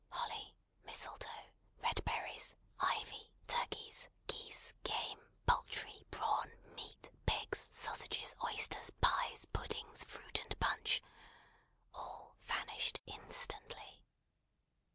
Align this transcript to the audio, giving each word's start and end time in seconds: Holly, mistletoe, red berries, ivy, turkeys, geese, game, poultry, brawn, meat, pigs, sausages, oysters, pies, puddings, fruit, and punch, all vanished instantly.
Holly, 0.09 0.55
mistletoe, 0.83 1.51
red 1.83 2.03
berries, 2.05 2.55
ivy, 2.79 3.31
turkeys, 3.45 4.09
geese, 4.25 4.73
game, 4.83 5.19
poultry, 5.45 6.05
brawn, 6.09 6.51
meat, 6.75 7.11
pigs, 7.27 7.69
sausages, 7.71 8.33
oysters, 8.43 8.89
pies, 8.99 9.45
puddings, 9.45 10.03
fruit, 10.05 10.39
and 10.43 10.59
punch, 10.59 11.03
all 11.93 12.35
vanished 12.45 12.99
instantly. 13.05 14.01